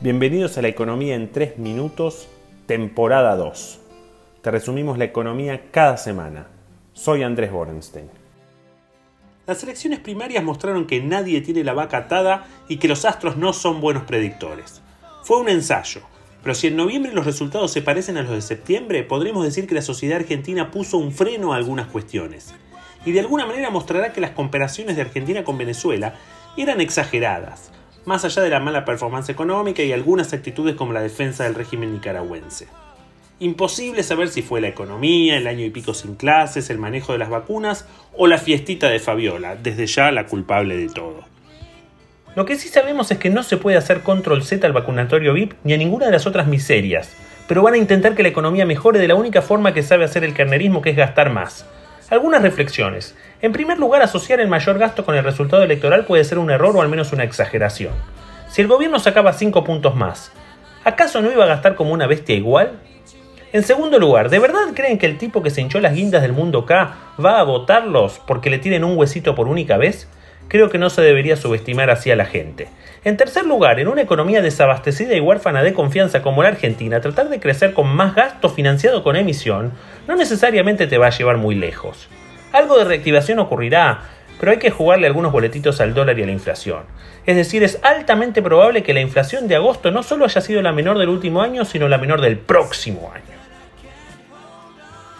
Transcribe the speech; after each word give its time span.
Bienvenidos 0.00 0.56
a 0.56 0.62
la 0.62 0.68
Economía 0.68 1.16
en 1.16 1.32
3 1.32 1.58
Minutos, 1.58 2.28
temporada 2.66 3.34
2. 3.34 3.80
Te 4.42 4.52
resumimos 4.52 4.96
la 4.96 5.06
economía 5.06 5.72
cada 5.72 5.96
semana. 5.96 6.46
Soy 6.92 7.24
Andrés 7.24 7.50
Borenstein. 7.50 8.08
Las 9.48 9.60
elecciones 9.64 9.98
primarias 9.98 10.44
mostraron 10.44 10.86
que 10.86 11.02
nadie 11.02 11.40
tiene 11.40 11.64
la 11.64 11.72
vaca 11.72 11.96
atada 11.96 12.46
y 12.68 12.76
que 12.76 12.86
los 12.86 13.04
astros 13.04 13.36
no 13.36 13.52
son 13.52 13.80
buenos 13.80 14.04
predictores. 14.04 14.82
Fue 15.24 15.40
un 15.40 15.48
ensayo, 15.48 16.02
pero 16.44 16.54
si 16.54 16.68
en 16.68 16.76
noviembre 16.76 17.12
los 17.12 17.26
resultados 17.26 17.72
se 17.72 17.82
parecen 17.82 18.18
a 18.18 18.22
los 18.22 18.30
de 18.30 18.42
septiembre, 18.42 19.02
podremos 19.02 19.42
decir 19.42 19.66
que 19.66 19.74
la 19.74 19.82
sociedad 19.82 20.18
argentina 20.18 20.70
puso 20.70 20.98
un 20.98 21.10
freno 21.10 21.52
a 21.52 21.56
algunas 21.56 21.88
cuestiones. 21.88 22.54
Y 23.04 23.10
de 23.10 23.18
alguna 23.18 23.46
manera 23.46 23.68
mostrará 23.70 24.12
que 24.12 24.20
las 24.20 24.30
comparaciones 24.30 24.94
de 24.94 25.02
Argentina 25.02 25.42
con 25.42 25.58
Venezuela 25.58 26.14
eran 26.56 26.80
exageradas, 26.80 27.72
más 28.08 28.24
allá 28.24 28.42
de 28.42 28.48
la 28.48 28.58
mala 28.58 28.86
performance 28.86 29.28
económica 29.28 29.82
y 29.82 29.92
algunas 29.92 30.32
actitudes 30.32 30.74
como 30.74 30.94
la 30.94 31.02
defensa 31.02 31.44
del 31.44 31.54
régimen 31.54 31.92
nicaragüense. 31.92 32.66
Imposible 33.38 34.02
saber 34.02 34.28
si 34.28 34.40
fue 34.40 34.62
la 34.62 34.68
economía, 34.68 35.36
el 35.36 35.46
año 35.46 35.64
y 35.64 35.70
pico 35.70 35.92
sin 35.92 36.16
clases, 36.16 36.70
el 36.70 36.78
manejo 36.78 37.12
de 37.12 37.18
las 37.18 37.28
vacunas 37.28 37.86
o 38.16 38.26
la 38.26 38.38
fiestita 38.38 38.88
de 38.88 38.98
Fabiola, 38.98 39.56
desde 39.56 39.86
ya 39.86 40.10
la 40.10 40.26
culpable 40.26 40.76
de 40.76 40.88
todo. 40.88 41.20
Lo 42.34 42.46
que 42.46 42.56
sí 42.56 42.68
sabemos 42.68 43.10
es 43.10 43.18
que 43.18 43.28
no 43.28 43.42
se 43.42 43.58
puede 43.58 43.76
hacer 43.76 44.00
control 44.00 44.42
Z 44.42 44.66
al 44.66 44.72
vacunatorio 44.72 45.34
VIP 45.34 45.52
ni 45.62 45.74
a 45.74 45.76
ninguna 45.76 46.06
de 46.06 46.12
las 46.12 46.26
otras 46.26 46.46
miserias, 46.46 47.14
pero 47.46 47.62
van 47.62 47.74
a 47.74 47.78
intentar 47.78 48.14
que 48.14 48.22
la 48.22 48.30
economía 48.30 48.64
mejore 48.64 48.98
de 48.98 49.08
la 49.08 49.16
única 49.16 49.42
forma 49.42 49.74
que 49.74 49.82
sabe 49.82 50.04
hacer 50.04 50.24
el 50.24 50.34
carnerismo, 50.34 50.80
que 50.80 50.90
es 50.90 50.96
gastar 50.96 51.30
más. 51.30 51.66
Algunas 52.10 52.40
reflexiones. 52.40 53.14
En 53.42 53.52
primer 53.52 53.78
lugar, 53.78 54.00
asociar 54.00 54.40
el 54.40 54.48
mayor 54.48 54.78
gasto 54.78 55.04
con 55.04 55.14
el 55.14 55.24
resultado 55.24 55.62
electoral 55.62 56.06
puede 56.06 56.24
ser 56.24 56.38
un 56.38 56.50
error 56.50 56.74
o 56.74 56.80
al 56.80 56.88
menos 56.88 57.12
una 57.12 57.24
exageración. 57.24 57.92
Si 58.48 58.62
el 58.62 58.68
gobierno 58.68 58.98
sacaba 58.98 59.34
5 59.34 59.62
puntos 59.62 59.94
más, 59.94 60.32
¿acaso 60.84 61.20
no 61.20 61.30
iba 61.30 61.44
a 61.44 61.48
gastar 61.48 61.74
como 61.74 61.92
una 61.92 62.06
bestia 62.06 62.34
igual? 62.34 62.78
En 63.52 63.62
segundo 63.62 63.98
lugar, 63.98 64.30
¿de 64.30 64.38
verdad 64.38 64.72
creen 64.74 64.96
que 64.96 65.04
el 65.04 65.18
tipo 65.18 65.42
que 65.42 65.50
se 65.50 65.60
hinchó 65.60 65.80
las 65.80 65.94
guindas 65.94 66.22
del 66.22 66.32
mundo 66.32 66.64
K 66.64 66.94
va 67.22 67.40
a 67.40 67.44
votarlos 67.44 68.20
porque 68.26 68.48
le 68.48 68.58
tienen 68.58 68.84
un 68.84 68.96
huesito 68.96 69.34
por 69.34 69.46
única 69.46 69.76
vez? 69.76 70.08
Creo 70.48 70.70
que 70.70 70.78
no 70.78 70.88
se 70.88 71.02
debería 71.02 71.36
subestimar 71.36 71.90
así 71.90 72.10
a 72.10 72.16
la 72.16 72.24
gente. 72.24 72.68
En 73.04 73.16
tercer 73.16 73.44
lugar, 73.44 73.78
en 73.80 73.88
una 73.88 74.02
economía 74.02 74.42
desabastecida 74.42 75.14
y 75.14 75.20
huérfana 75.20 75.62
de 75.62 75.74
confianza 75.74 76.22
como 76.22 76.42
la 76.42 76.48
Argentina, 76.48 77.00
tratar 77.00 77.28
de 77.28 77.38
crecer 77.38 77.74
con 77.74 77.88
más 77.88 78.14
gasto 78.14 78.48
financiado 78.48 79.02
con 79.02 79.16
emisión 79.16 79.72
no 80.06 80.16
necesariamente 80.16 80.86
te 80.86 80.98
va 80.98 81.08
a 81.08 81.10
llevar 81.10 81.36
muy 81.36 81.54
lejos. 81.54 82.08
Algo 82.52 82.78
de 82.78 82.84
reactivación 82.84 83.38
ocurrirá, 83.38 84.00
pero 84.40 84.52
hay 84.52 84.58
que 84.58 84.70
jugarle 84.70 85.06
algunos 85.06 85.32
boletitos 85.32 85.80
al 85.80 85.92
dólar 85.92 86.18
y 86.18 86.22
a 86.22 86.26
la 86.26 86.32
inflación. 86.32 86.84
Es 87.26 87.36
decir, 87.36 87.62
es 87.62 87.78
altamente 87.82 88.40
probable 88.40 88.82
que 88.82 88.94
la 88.94 89.00
inflación 89.00 89.48
de 89.48 89.56
agosto 89.56 89.90
no 89.90 90.02
solo 90.02 90.24
haya 90.24 90.40
sido 90.40 90.62
la 90.62 90.72
menor 90.72 90.98
del 90.98 91.10
último 91.10 91.42
año, 91.42 91.66
sino 91.66 91.88
la 91.88 91.98
menor 91.98 92.22
del 92.22 92.38
próximo 92.38 93.12
año. 93.14 93.36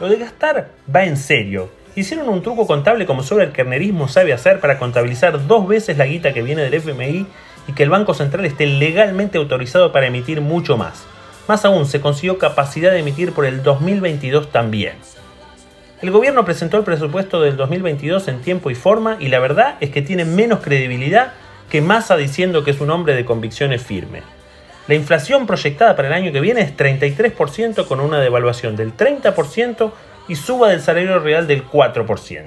Lo 0.01 0.09
de 0.09 0.17
gastar 0.17 0.69
va 0.95 1.05
en 1.05 1.17
serio. 1.17 1.71
Hicieron 1.95 2.29
un 2.29 2.43
truco 2.43 2.67
contable 2.67 3.07
como 3.07 3.23
solo 3.23 3.43
el 3.43 3.53
kernerismo 3.53 4.09
sabe 4.09 4.33
hacer 4.33 4.61
para 4.61 4.79
contabilizar 4.79 5.47
dos 5.47 5.67
veces 5.67 5.99
la 5.99 6.07
guita 6.07 6.33
que 6.33 6.43
viene 6.43 6.63
del 6.63 6.75
FMI 6.75 7.27
y 7.67 7.73
que 7.73 7.83
el 7.83 7.91
Banco 7.91 8.15
Central 8.15 8.45
esté 8.45 8.67
legalmente 8.67 9.39
autorizado 9.39 9.93
para 9.93 10.07
emitir 10.07 10.41
mucho 10.41 10.77
más. 10.77 11.05
Más 11.49 11.65
aún, 11.65 11.87
se 11.87 12.01
consiguió 12.01 12.39
capacidad 12.39 12.93
de 12.93 13.01
emitir 13.01 13.33
por 13.33 13.47
el 13.47 13.63
2022 13.63 14.53
también. 14.53 14.95
El 16.01 16.11
gobierno 16.11 16.45
presentó 16.45 16.77
el 16.77 16.85
presupuesto 16.85 17.41
del 17.41 17.57
2022 17.57 18.29
en 18.29 18.43
tiempo 18.43 18.71
y 18.71 18.75
forma 18.75 19.17
y 19.19 19.29
la 19.29 19.41
verdad 19.41 19.77
es 19.81 19.91
que 19.91 20.03
tiene 20.03 20.25
menos 20.25 20.61
credibilidad 20.61 21.33
que 21.71 21.81
Massa 21.81 22.17
diciendo 22.17 22.65
que 22.65 22.71
es 22.71 22.81
un 22.81 22.91
hombre 22.91 23.15
de 23.15 23.25
convicciones 23.25 23.83
firmes. 23.83 24.23
La 24.87 24.95
inflación 24.95 25.47
proyectada 25.47 25.97
para 25.97 26.09
el 26.09 26.15
año 26.15 26.33
que 26.33 26.41
viene 26.41 26.63
es 26.63 26.77
33% 26.77 27.87
con 27.87 28.01
una 28.01 28.21
devaluación 28.21 28.77
del 28.77 28.97
30% 28.97 29.93
y 30.29 30.37
suba 30.37 30.69
del 30.69 30.81
salario 30.81 31.19
real 31.19 31.47
del 31.47 31.67
4%. 31.67 32.47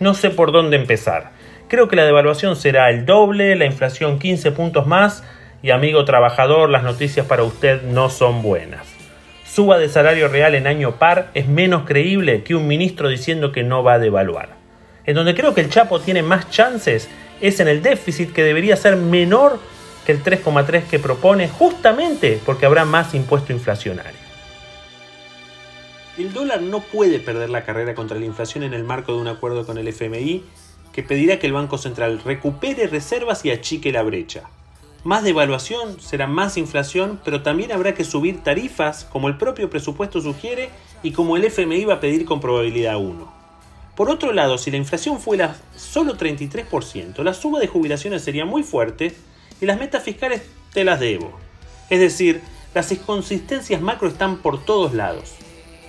No 0.00 0.14
sé 0.14 0.30
por 0.30 0.52
dónde 0.52 0.76
empezar. 0.76 1.30
Creo 1.68 1.88
que 1.88 1.96
la 1.96 2.04
devaluación 2.04 2.56
será 2.56 2.90
el 2.90 3.06
doble, 3.06 3.56
la 3.56 3.64
inflación 3.64 4.18
15 4.18 4.52
puntos 4.52 4.86
más 4.86 5.24
y 5.62 5.70
amigo 5.70 6.04
trabajador, 6.04 6.68
las 6.68 6.82
noticias 6.82 7.26
para 7.26 7.42
usted 7.42 7.82
no 7.82 8.10
son 8.10 8.42
buenas. 8.42 8.86
Suba 9.44 9.78
de 9.78 9.88
salario 9.88 10.28
real 10.28 10.54
en 10.54 10.66
año 10.66 10.96
par 10.96 11.30
es 11.34 11.48
menos 11.48 11.84
creíble 11.86 12.42
que 12.42 12.54
un 12.54 12.66
ministro 12.66 13.08
diciendo 13.08 13.52
que 13.52 13.62
no 13.62 13.82
va 13.82 13.94
a 13.94 13.98
devaluar. 13.98 14.50
En 15.06 15.14
donde 15.14 15.34
creo 15.34 15.54
que 15.54 15.62
el 15.62 15.70
Chapo 15.70 16.00
tiene 16.00 16.22
más 16.22 16.50
chances 16.50 17.08
es 17.40 17.60
en 17.60 17.68
el 17.68 17.82
déficit 17.82 18.32
que 18.32 18.42
debería 18.42 18.76
ser 18.76 18.96
menor 18.96 19.58
que 20.04 20.12
el 20.12 20.22
3,3 20.22 20.84
que 20.84 20.98
propone 20.98 21.48
justamente 21.48 22.38
porque 22.44 22.66
habrá 22.66 22.84
más 22.84 23.14
impuesto 23.14 23.52
inflacionario. 23.52 24.25
El 26.18 26.32
dólar 26.32 26.62
no 26.62 26.80
puede 26.80 27.18
perder 27.18 27.50
la 27.50 27.66
carrera 27.66 27.94
contra 27.94 28.18
la 28.18 28.24
inflación 28.24 28.64
en 28.64 28.72
el 28.72 28.84
marco 28.84 29.12
de 29.12 29.20
un 29.20 29.28
acuerdo 29.28 29.66
con 29.66 29.76
el 29.76 29.86
FMI 29.86 30.44
que 30.94 31.02
pedirá 31.02 31.38
que 31.38 31.46
el 31.46 31.52
Banco 31.52 31.76
Central 31.76 32.22
recupere 32.24 32.86
reservas 32.86 33.44
y 33.44 33.50
achique 33.50 33.92
la 33.92 34.02
brecha. 34.02 34.44
Más 35.04 35.24
devaluación 35.24 36.00
será 36.00 36.26
más 36.26 36.56
inflación, 36.56 37.20
pero 37.22 37.42
también 37.42 37.70
habrá 37.70 37.94
que 37.94 38.02
subir 38.02 38.42
tarifas 38.42 39.04
como 39.04 39.28
el 39.28 39.36
propio 39.36 39.68
presupuesto 39.68 40.22
sugiere 40.22 40.70
y 41.02 41.12
como 41.12 41.36
el 41.36 41.44
FMI 41.44 41.84
va 41.84 41.94
a 41.94 42.00
pedir 42.00 42.24
con 42.24 42.40
probabilidad 42.40 42.96
1. 42.96 43.30
Por 43.94 44.08
otro 44.08 44.32
lado, 44.32 44.56
si 44.56 44.70
la 44.70 44.78
inflación 44.78 45.20
fuera 45.20 45.58
solo 45.76 46.16
33%, 46.16 47.22
la 47.22 47.34
suma 47.34 47.60
de 47.60 47.68
jubilaciones 47.68 48.22
sería 48.22 48.46
muy 48.46 48.62
fuerte 48.62 49.14
y 49.60 49.66
las 49.66 49.78
metas 49.78 50.02
fiscales 50.02 50.40
te 50.72 50.82
las 50.82 50.98
debo. 50.98 51.38
Es 51.90 52.00
decir, 52.00 52.40
las 52.74 52.90
inconsistencias 52.90 53.82
macro 53.82 54.08
están 54.08 54.38
por 54.38 54.64
todos 54.64 54.94
lados. 54.94 55.34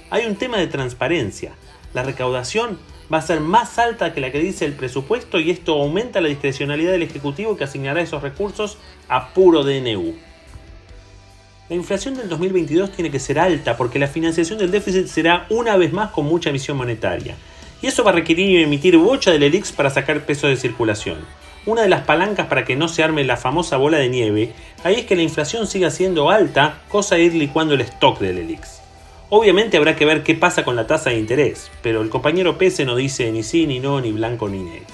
Hay 0.10 0.26
un 0.26 0.36
tema 0.38 0.58
de 0.58 0.68
transparencia. 0.68 1.52
La 1.94 2.02
recaudación 2.02 2.80
va 3.14 3.18
a 3.18 3.22
ser 3.22 3.42
más 3.42 3.78
alta 3.78 4.14
que 4.14 4.22
la 4.22 4.32
que 4.32 4.40
dice 4.40 4.64
el 4.64 4.72
presupuesto 4.74 5.38
y 5.40 5.52
esto 5.52 5.74
aumenta 5.74 6.22
la 6.22 6.30
discrecionalidad 6.30 6.94
del 6.94 7.04
Ejecutivo 7.04 7.58
que 7.58 7.66
asignará 7.66 8.02
esos 8.02 8.22
recursos 8.22 8.78
a 9.10 9.34
puro 9.34 9.64
DNU. 9.64 10.16
La 11.70 11.76
inflación 11.76 12.16
del 12.16 12.30
2022 12.30 12.94
tiene 12.94 13.12
que 13.12 13.20
ser 13.20 13.38
alta 13.38 13.76
porque 13.76 14.00
la 14.00 14.08
financiación 14.08 14.58
del 14.58 14.72
déficit 14.72 15.08
será 15.08 15.46
una 15.50 15.76
vez 15.76 15.92
más 15.92 16.12
con 16.12 16.26
mucha 16.26 16.52
emisión 16.52 16.78
monetaria. 16.78 17.36
Y 17.82 17.88
eso 17.88 18.06
va 18.06 18.12
a 18.12 18.16
requerir 18.16 18.62
emitir 18.62 18.98
bocha 18.98 19.32
del 19.32 19.44
ELIX 19.44 19.74
para 19.74 19.90
sacar 19.90 20.26
peso 20.26 20.48
de 20.48 20.56
circulación. 20.56 21.18
Una 21.66 21.82
de 21.82 21.90
las 21.90 22.04
palancas 22.04 22.48
para 22.48 22.64
que 22.64 22.78
no 22.78 22.88
se 22.88 23.04
arme 23.04 23.26
la 23.26 23.36
famosa 23.36 23.76
bola 23.76 23.98
de 23.98 24.08
nieve, 24.08 24.54
ahí 24.86 24.96
es 24.96 25.06
que 25.06 25.18
la 25.18 25.24
inflación 25.24 25.68
siga 25.68 25.92
siendo 25.92 26.30
alta, 26.30 26.82
cosa 26.88 27.20
ir 27.20 27.34
licuando 27.34 27.74
el 27.74 27.82
stock 27.82 28.20
del 28.20 28.38
ELIX. 28.38 28.77
Obviamente 29.30 29.76
habrá 29.76 29.98
que 29.98 30.06
ver 30.06 30.24
qué 30.24 30.36
pasa 30.36 30.64
con 30.64 30.78
la 30.78 30.88
tasa 30.88 31.10
de 31.10 31.20
interés, 31.20 31.70
pero 31.82 32.02
el 32.02 32.10
compañero 32.10 32.58
Pese 32.58 32.86
no 32.86 32.96
dice 32.96 33.30
ni 33.34 33.44
sí, 33.44 33.68
ni 33.68 33.80
no, 33.80 34.00
ni 34.00 34.14
blanco, 34.14 34.48
ni 34.48 34.60
negro. 34.60 34.88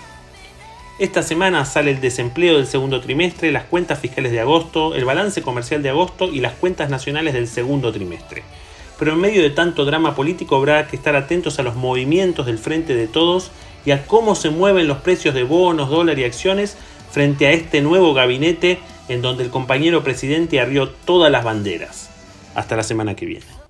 Esta 0.97 1.21
semana 1.21 1.65
sale 1.65 1.91
el 1.91 2.01
desempleo 2.01 2.57
del 2.57 2.65
segundo 2.65 2.99
trimestre, 2.99 3.51
las 3.51 3.65
cuentas 3.65 3.99
fiscales 3.99 4.31
de 4.31 4.39
agosto, 4.39 4.95
el 4.95 5.05
balance 5.05 5.43
comercial 5.43 5.83
de 5.83 5.89
agosto 5.89 6.31
y 6.31 6.39
las 6.39 6.53
cuentas 6.53 6.89
nacionales 6.89 7.35
del 7.35 7.47
segundo 7.47 7.91
trimestre. 7.91 8.43
Pero 8.97 9.13
en 9.13 9.19
medio 9.19 9.43
de 9.43 9.51
tanto 9.51 9.85
drama 9.85 10.15
político 10.15 10.55
habrá 10.55 10.87
que 10.87 10.95
estar 10.95 11.15
atentos 11.15 11.59
a 11.59 11.63
los 11.63 11.75
movimientos 11.75 12.47
del 12.47 12.57
frente 12.57 12.95
de 12.95 13.07
todos 13.07 13.51
y 13.85 13.91
a 13.91 14.05
cómo 14.07 14.33
se 14.33 14.49
mueven 14.49 14.87
los 14.87 14.99
precios 14.99 15.35
de 15.35 15.43
bonos, 15.43 15.89
dólar 15.89 16.17
y 16.17 16.23
acciones 16.23 16.75
frente 17.11 17.45
a 17.45 17.51
este 17.51 17.81
nuevo 17.81 18.15
gabinete 18.15 18.79
en 19.09 19.21
donde 19.21 19.43
el 19.43 19.51
compañero 19.51 20.03
presidente 20.03 20.59
arrió 20.59 20.89
todas 20.89 21.31
las 21.31 21.43
banderas. 21.43 22.09
Hasta 22.55 22.75
la 22.75 22.83
semana 22.83 23.15
que 23.15 23.25
viene. 23.25 23.62